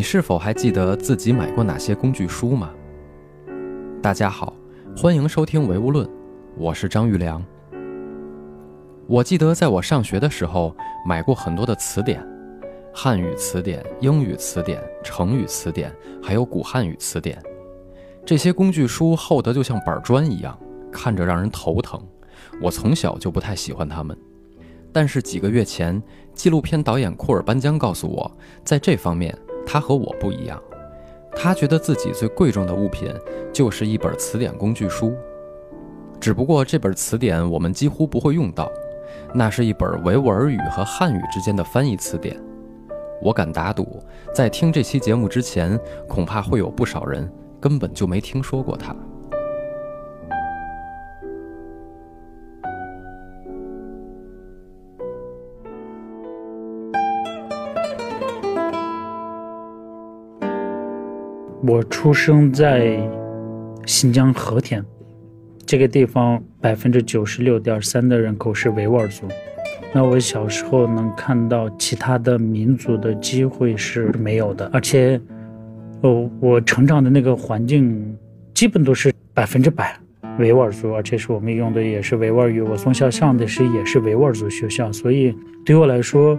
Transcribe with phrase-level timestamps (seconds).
[0.00, 2.70] 你是否还记得自己买过哪些工具书吗？
[4.00, 4.56] 大家好，
[4.96, 6.06] 欢迎收听《唯物论》，
[6.56, 7.44] 我是张玉良。
[9.06, 10.74] 我记得在我上学的时候
[11.04, 12.26] 买过很多的词典，
[12.94, 17.38] 汉语词典、英语词典、成语词典，还有古汉语词典。
[18.24, 20.58] 这些工具书厚得就像板砖一样，
[20.90, 22.02] 看着让人头疼。
[22.62, 24.16] 我从小就不太喜欢它们。
[24.94, 29.38] 但是几个月前，纪录片导演库尔班江告诉我，在这方面。
[29.66, 30.60] 他和我不一样，
[31.36, 33.12] 他觉得自己最贵重的物品
[33.52, 35.14] 就是一本词典工具书。
[36.20, 38.70] 只不过这本词典我们几乎不会用到，
[39.34, 42.36] 那是一本维吾尔语和汉语之间的翻译词典。
[43.22, 44.02] 我敢打赌，
[44.34, 47.30] 在听这期节目之前，恐怕会有不少人
[47.60, 48.94] 根本就没听说过它。
[61.70, 62.98] 我出生在
[63.86, 64.84] 新疆和田
[65.64, 69.28] 这个地方，百分之九十六点三的人口是维吾尔族。
[69.92, 75.20] 那我小时候能看到其他的民族的机会是没有的，而且，
[76.00, 78.18] 哦，我成长的那个环境
[78.52, 79.96] 基本都是百分之百
[80.40, 82.60] 维吾尔族，而且是我们用的也是维吾尔语。
[82.60, 85.32] 我从小上的是也是维吾尔族学校，所以
[85.64, 86.36] 对我来说，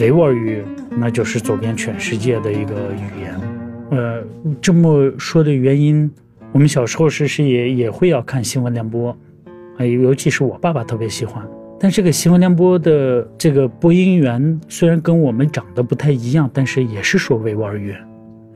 [0.00, 3.55] 维吾尔语那就是走遍全世界的一个语言。
[3.90, 4.22] 呃，
[4.60, 6.10] 这么说的原因，
[6.52, 9.16] 我们小时候是是也也会要看新闻联播，
[9.78, 11.46] 哎，尤其是我爸爸特别喜欢。
[11.78, 17.94] 但这个新闻联播的这个播音员虽然跟我们长得不太一样，但是也是说维吾尔语。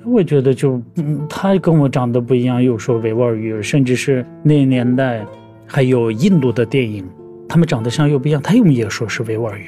[0.06, 5.24] 我觉得就嗯，他跟我长得不一样，又说维吾尔语，甚至是那年代
[5.66, 7.06] 还有印度的电影，
[7.46, 9.66] 他们长得像又不一样，他又也说是维吾尔语。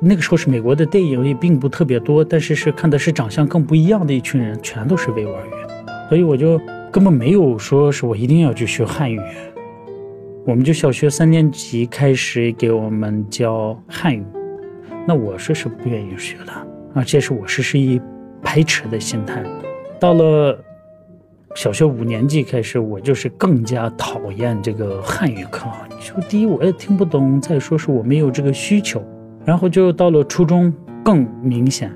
[0.00, 5.50] 那个时候是美国的电影也并不特别多，但是是看的是长相更不一样的一群人，全都是维吾尔语，
[6.08, 6.60] 所以我就
[6.92, 9.20] 根本没有说是我一定要去学汉语。
[10.46, 14.22] 我们就小学三年级开始给我们教汉语，
[15.06, 16.52] 那我说是不愿意学的，
[16.92, 17.98] 而且是我是是以
[18.42, 19.42] 排斥的心态。
[19.98, 20.62] 到了
[21.54, 25.66] 小学五年级开始，我就是更加讨厌这个汉语课。
[25.88, 29.02] 你说第一我也听不懂，再说是我没有这个需求。
[29.44, 30.72] 然后就到了初中，
[31.04, 31.92] 更明显，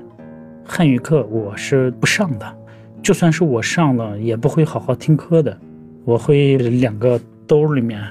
[0.63, 2.45] 汉语课我是不上的，
[3.01, 5.57] 就算是我上了，也不会好好听课的。
[6.05, 8.01] 我会两个兜里面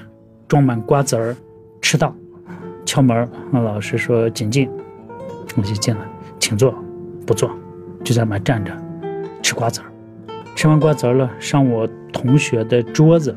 [0.47, 1.35] 装满瓜子儿，
[1.81, 2.13] 迟到，
[2.85, 4.69] 敲门，那老师说请进，
[5.55, 6.01] 我就进来，
[6.37, 6.73] 请坐，
[7.25, 7.49] 不坐，
[8.03, 8.71] 就在那站着
[9.41, 9.85] 吃瓜子儿。
[10.55, 13.33] 吃完瓜子儿了，上我同学的桌子，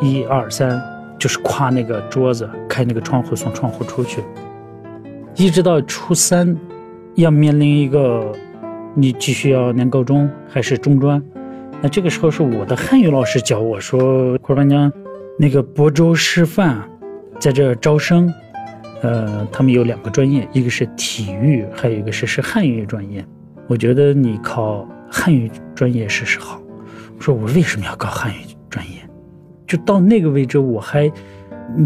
[0.00, 0.82] 一二三，
[1.16, 4.20] 就是跨那个桌子，开那个窗户，从窗户出去。
[5.40, 6.54] 一直到初三，
[7.14, 8.30] 要面临一个，
[8.94, 11.22] 你继续要念高中还是中专？
[11.80, 14.92] 那这个时候是我的汉语老师教我说：“库尔班江，
[15.38, 16.86] 那个亳州师范
[17.38, 18.30] 在这招生，
[19.00, 23.24] 呃，他们有两个专业，一个是体育，还有一个是是汉语专业。
[23.66, 26.60] 我觉得你考汉语专业试试好。”
[27.16, 28.98] 我说：“我为什么要考汉语专业？”
[29.66, 31.10] 就到那个位置，我还。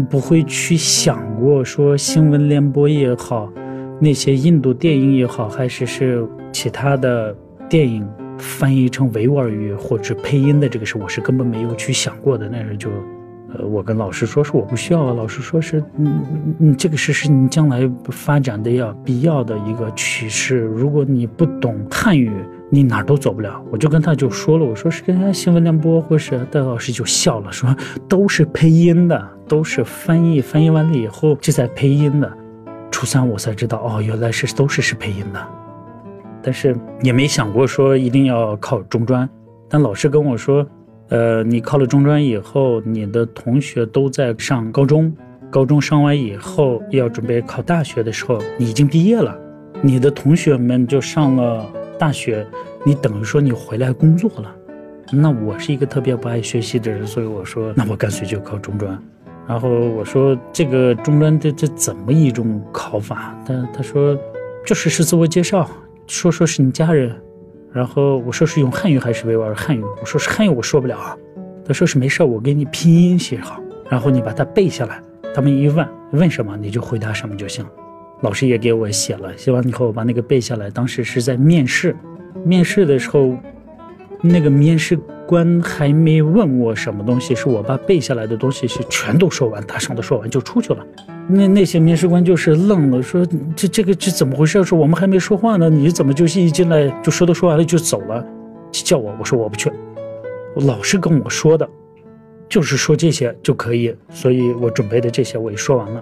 [0.09, 3.51] 不会去想过说新闻联播也好，
[3.99, 7.35] 那些印度电影也好，还是是其他的
[7.69, 8.07] 电影
[8.37, 12.49] 翻译成维吾尔语或者配音的这个事，我是根本没有去想过的。
[12.49, 12.89] 那时候就，
[13.53, 20.59] 呃，我跟老师说是我不需要啊，老师说是，嗯嗯，这个是是你将来发展的要必要的一个趋势。
[20.59, 22.31] 如果你不懂汉语。
[22.71, 27.73] 你哪儿都走不了，我就跟他就说了，我说是跟人家新闻联播，或是戴老师就笑了，说
[28.09, 32.29] 都是配音的，都是翻译，翻译完了以后就在配音的。
[32.89, 35.47] 初三我才知道，哦，原来是都是是配音的，
[36.41, 39.29] 但是也没想过说一定要考中专。
[39.69, 40.65] 但老师跟我说，
[41.09, 45.15] 呃，你考了中专以后，你的同学都在上高中，
[45.49, 49.37] 高中上完以后要准备考大学的时候，你已经毕业了，
[49.81, 51.65] 你的同学们就上了。
[51.97, 52.45] 大学，
[52.83, 54.53] 你等于说你回来工作了，
[55.13, 59.01] 那我是一个特别不爱学习的人，所以我说，那我干脆就考中专。
[59.47, 63.33] 然后我说，这个中专这这怎么一种考法？
[63.47, 64.13] 他他说，
[64.65, 65.69] 就是是自我介绍，
[66.05, 67.15] 说说是你家人。
[67.75, 69.83] 然后我说是用汉语还是维吾尔汉语？
[69.83, 71.13] 我说是汉语，我说不了啊。
[71.65, 75.01] 他说是没事，我给你拼音写好，然后你把它背下来。
[75.33, 77.65] 他们一问问什么，你就回答什么就行。
[78.21, 80.69] 老师也给我写了，写完以后把那个背下来。
[80.69, 81.93] 当时是在面试，
[82.45, 83.35] 面试的时候，
[84.21, 84.97] 那个面试
[85.27, 90.85] 官还没问我什么东西，是我把背下来的东西是全都说完，大声的说完就出去了。
[91.27, 93.25] 那那些面试官就是愣了，说
[93.55, 94.63] 这这个这怎么回事？
[94.63, 98.25] 说我们还没说话呢，你怎么就是一进来就说都说完了就走了？
[98.71, 99.71] 叫我，我说我不去。
[100.55, 101.67] 老师跟我说的，
[102.47, 106.01] 就是说这些就可以，所以我准备的这些我也说完了。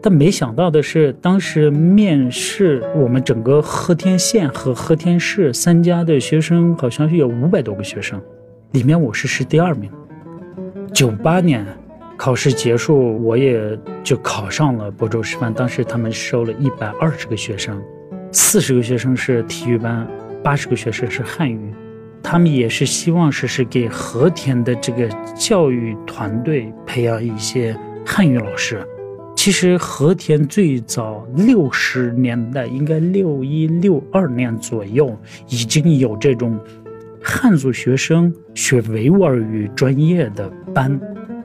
[0.00, 8.20] 但没想到的是，当时面试我们整个和田县和和田市三家的学生，好像是有五百多个学生，
[8.72, 9.90] 里面我是是第二名。
[10.92, 11.66] 九八年
[12.16, 15.52] 考试结束，我也就考上了亳州师范。
[15.52, 17.82] 当时他们收了一百二十个学生，
[18.32, 20.06] 四十个学生是体育班，
[20.42, 21.74] 八十个学生是汉语。
[22.22, 25.06] 他们也是希望是是给和田的这个
[25.36, 27.76] 教育团队培养一些
[28.06, 28.86] 汉语老师。
[29.36, 35.14] 其实和田最早六十年代，应该六一六二年左右，
[35.48, 36.58] 已经有这种
[37.22, 40.98] 汉族学生学维吾尔语专业的班，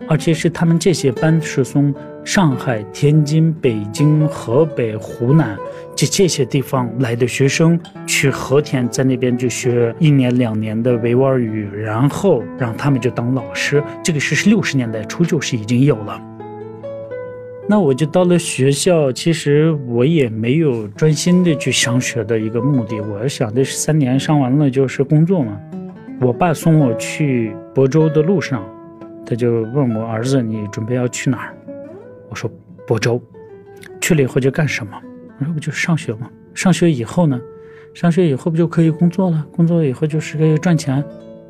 [0.10, 1.94] 而且是他们这些班是从
[2.26, 5.56] 上海、天津、北京、河北、湖南
[5.96, 13.84] 这这些地方来的学生去和田，在那边就学一年两年的维吾尔语，然后让他们就当老师。
[14.04, 16.20] 这个是六十年代初就是已经有了。
[17.68, 23.00] 那我就到了学校，其实我也没有专心的去上学的一个目的。
[23.00, 25.56] 我想的是三年上完了就是工作嘛。
[26.20, 28.66] 我爸送我去亳州的路上，
[29.30, 31.56] 他就问我儿子：“你准备要去哪儿？”
[32.30, 32.50] 我说
[32.88, 33.22] ：“亳州。”
[34.02, 35.00] 去了以后就干什么？
[35.38, 36.28] 我说：“不就上学吗？
[36.56, 37.40] 上学以后呢？
[37.94, 39.46] 上学以后不就可以工作了？
[39.52, 41.04] 工作以后就是可以赚钱。”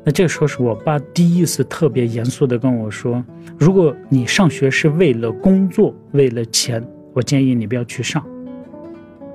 [0.04, 3.24] 那这个时候是我爸第一次特别严肃的跟我说
[3.58, 8.22] ：“如果你上学是为了工作，为了钱，我建议你不要去上，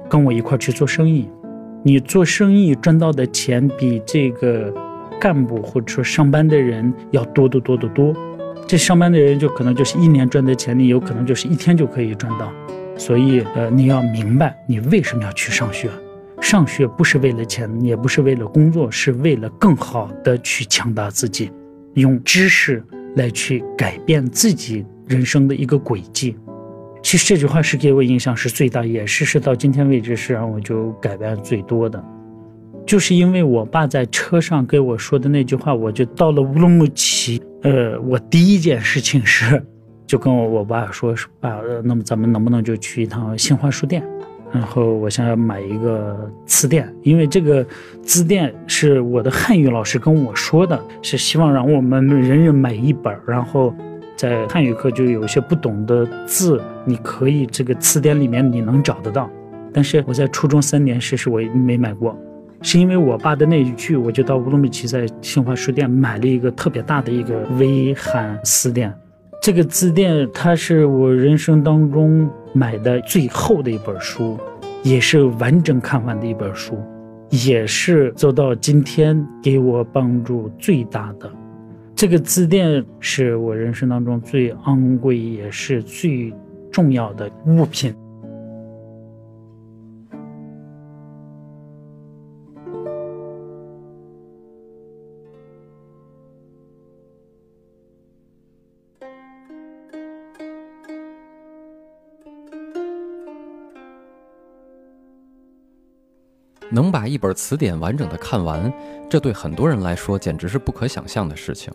[0.07, 1.27] 跟我一块去做生意。
[1.83, 4.71] 你做生意赚到的钱比这个
[5.19, 8.15] 干部或者说上班的人要多得多得多。
[8.67, 12.51] 这上班的人就可能就是一年赚的钱，你有可能就是一天就可以赚到。
[12.97, 15.89] 所以，呃，你要明白你为什么要去上学。”
[16.41, 21.51] 上学不是为了钱，也不是为了工作，是为了更好的去强大自己，
[21.94, 22.83] 用知识
[23.15, 26.35] 来去改变自己人生的一个轨迹。
[27.01, 32.03] 其实这句话是给我影响是最大，也是是到今天为止是让我就改变最多的。
[32.85, 37.41] 就是因为我爸在车上给我说的那句话，我就到了乌鲁木齐。
[37.65, 39.59] 呃，我第一件事情是
[40.06, 44.03] 就跟我我爸说，爸，那么咱们能不能就去一趟新华书店？
[44.53, 47.65] 然后我想要买一个词典，因为这个
[48.03, 53.73] 字典是我的汉语老师跟我说的，是希望让我们人人买一本然后
[54.15, 59.27] 在汉语课就有一些不懂的字，你可以这个词典里面你能找得到。
[59.73, 62.15] 但是我在初中三年时是我没买过，
[62.65, 68.91] 是因为我爸的那一句，我就到乌鲁木齐在新华书店买了一个特别大的一个微汉词典。
[69.39, 72.27] 这个字典它是我人生当中。
[72.57, 74.39] 买的最厚的一本书，
[74.81, 76.81] 也是完整看完的一本书，
[77.29, 81.29] 也是走到今天给我帮助最大的。
[81.94, 86.33] 这个字典是我人生当中最昂贵也是最
[86.71, 87.94] 重要的物品。
[106.72, 108.72] 能把一本词典完整的看完，
[109.10, 111.74] 这对很多人来说简直是不可想象的事情。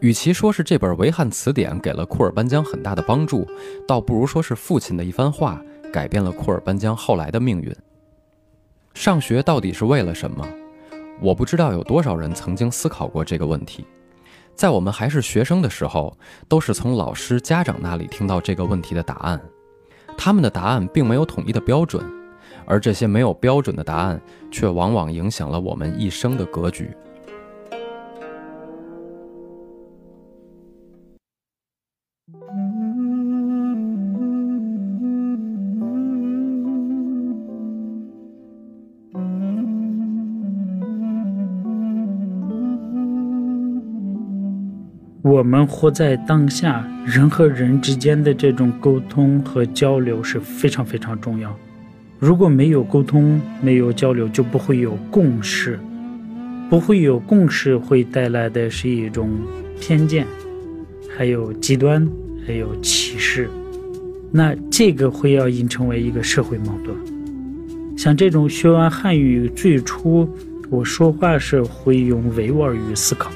[0.00, 3.46] 与其说是这本维汉词典给了库尔班江很大的帮助，
[3.86, 5.62] 倒不如说是父亲的一番话
[5.92, 7.74] 改变了库尔班江后来的命运。
[8.92, 10.46] 上学到底是为了什么？
[11.20, 13.86] 我不知道有多少人曾经思考过这个问题。
[14.54, 16.16] 在我们还是学生的时候，
[16.48, 19.40] 都是从老师、家长那里听到这个问题的答案，
[20.16, 22.04] 他们的答案并没有统一的标准。
[22.66, 26.90] 而这些没有标准的答案，却往往影响了我们一生的格局。
[45.22, 51.54] 我们活在当下，人和人之间的这种沟通和交流是非常非常重要。
[52.24, 55.78] 如果没有沟通，没有交流，就不会有共识，
[56.70, 59.28] 不会有共识，会带来的是一种
[59.78, 60.26] 偏见，
[61.14, 62.08] 还有极端，
[62.46, 63.46] 还有歧视。
[64.32, 66.96] 那这个会要引成为一个社会矛盾。
[67.94, 70.26] 像这种学完汉语，最初
[70.70, 73.30] 我说话是会用维吾尔语思考，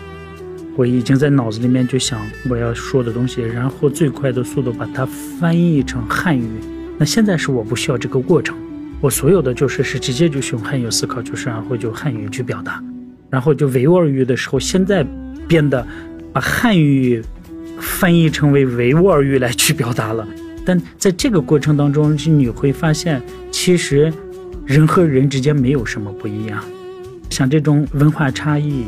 [0.77, 2.19] 我已经在脑子里面就想
[2.49, 6.49] 我要说的东西，然后最快的速度把它翻译成汉语。
[6.97, 8.57] 那现在是我不需要这个过程，
[9.01, 12.83] 我所有的就是是直接就是用汉语思考，就是然后就汉语去表达，
[13.31, 15.07] 然后就维吾尔语的时候，现在
[15.47, 15.87] 变得
[16.33, 17.23] 把汉语
[17.81, 20.27] 翻译成为维吾尔语来去表达了。
[20.65, 24.13] 但在这个过程当中，你会发现，其实
[24.67, 26.63] 人和人之间没有什么不一样，
[27.31, 28.85] 像这种文化差异，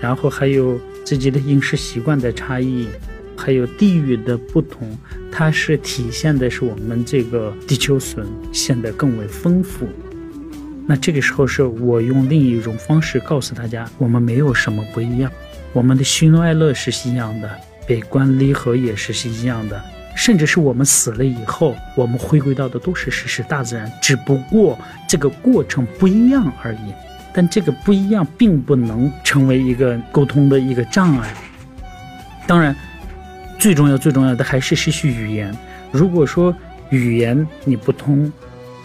[0.00, 0.78] 然后还有。
[1.06, 2.88] 自己的饮食习惯的差异，
[3.36, 4.96] 还有地域的不同，
[5.30, 9.86] 它是体现的是我们这个地球村显得更为丰富。
[10.86, 15.30] 那这个时候是我用另一种方式告诉大家，我们没有什么不一样，
[15.72, 17.50] 我们的喜怒哀乐是一样的，
[17.86, 19.80] 悲观离合也是一样的，
[20.14, 24.78] 甚至是我们死了以后，我们回归到的都是事实大自然，只不过
[25.08, 26.94] 这个过程不一样而已。
[27.34, 31.34] 但这个不一样，并不能成为一个沟通的一个障碍。
[32.46, 32.74] 当然，
[33.58, 35.56] 最重要、最重要的还是学习语言。
[35.90, 36.54] 如果说
[36.90, 38.32] 语言你不通，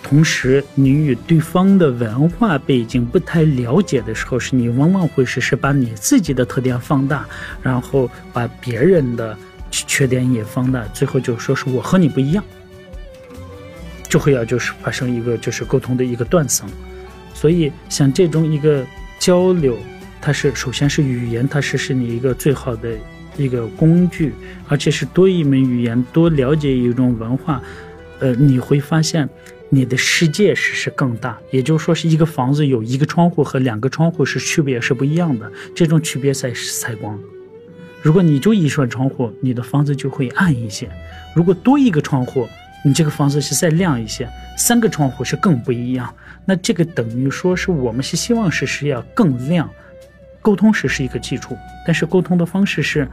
[0.01, 7.25] 同时你与对方的文化背景不太了解的时候，是你往往会是是把你自己的特点放大，
[7.61, 9.37] 然后把别人的
[9.69, 12.43] 缺点也放大，最后就说是我和你不一样，
[14.09, 16.67] 就会要就是发生一个就是沟通的一个断层。
[17.33, 18.85] 所以，像这种一个
[19.19, 19.77] 交流，
[20.19, 22.89] 它是首先是语言，它是是你一个最好的
[23.37, 24.33] 一个工具，
[24.67, 27.61] 而且是多一门语言，多了解一种文化，
[28.19, 29.27] 呃，你会发现
[29.69, 31.37] 你的世界是是更大。
[31.49, 37.19] 也就是说，是一个房子有一个窗户和两个窗户是区别是不一样的，这种区别在采光。
[38.01, 40.87] 如果你就一扇窗户，你的房子就会暗一些；
[41.35, 42.47] 如果多一个窗户，
[42.83, 46.11] 你这个房子是再亮一些，三个窗户是更不一样。
[46.43, 49.69] 那这个等于说是我们是希望是是要更亮，
[50.41, 51.55] 沟通时是一个基础，
[51.85, 53.07] 但是沟通的方式是，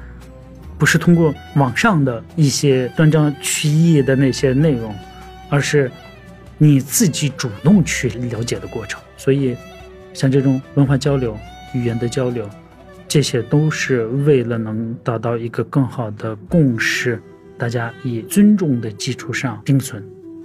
[0.79, 4.95] 不是通过网上的一些断章取义的那些内容，
[5.51, 5.91] 而是
[6.57, 9.01] 你自己主动去了解的过程。
[9.17, 9.57] 所以，
[10.15, 11.37] 像这种文化交流、
[11.75, 12.49] 语言的交流，
[13.07, 17.21] 这些都是为了能达到一个更好的共识。
[17.59, 20.03] 大家以尊重的基础上并存，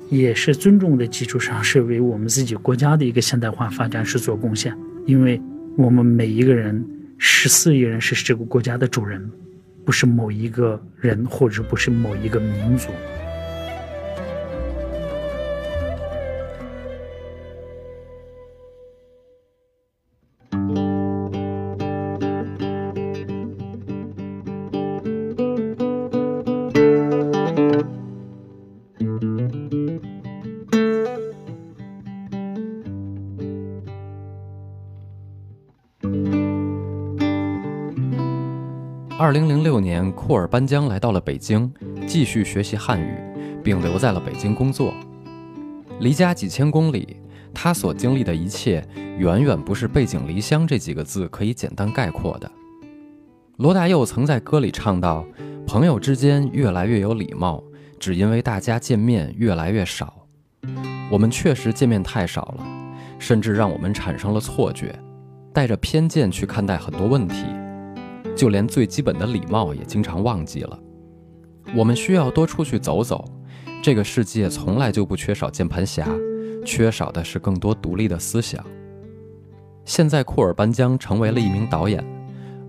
[0.10, 4.76] 也是尊重的基础上，是为我们自己国家的一个现代化发展是做贡献。
[5.06, 5.40] 因为
[5.76, 6.86] 我们每一个人，
[7.18, 9.28] 十四亿人是这个国家的主人，
[9.84, 12.90] 不是某一个人，或者不是某一个民族。
[39.24, 41.74] 二零零六年，库尔班江来到了北京，
[42.06, 43.16] 继续学习汉语，
[43.64, 44.94] 并留在了北京工作。
[46.02, 47.16] 离家几千公里，
[47.54, 48.86] 他所经历的一切，
[49.18, 52.52] 远远不是“背井离乡”这几个字可以简单概括的。
[53.56, 55.26] 罗大佑曾在歌里唱道
[55.66, 57.64] ：“朋友之间越来越有礼貌，
[57.98, 60.14] 只因为大家见面越来越少。
[61.10, 62.68] 我们确实见面太少了，
[63.20, 64.94] 甚至让我们产生了错觉，
[65.54, 67.46] 带着偏见去看待很多问题。”
[68.36, 70.80] 就连最基本的礼貌也经常忘记了。
[71.76, 73.24] 我们需要多出去走走。
[73.82, 76.08] 这个世界从来就不缺少键盘侠，
[76.66, 78.64] 缺少的是更多独立的思想。
[79.84, 82.02] 现在库尔班江成为了一名导演，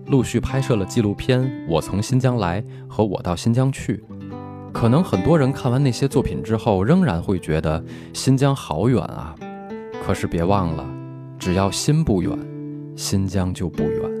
[0.07, 3.97] 陆续拍摄了纪录片《我从新疆来》和《我到新疆去》。
[4.73, 7.81] 可能很多人看完那些作品之后，仍然会觉得
[8.11, 9.33] 新疆好远啊。
[10.05, 10.85] 可是别忘了，
[11.39, 12.37] 只要心不远，
[12.97, 14.14] 新疆就不远。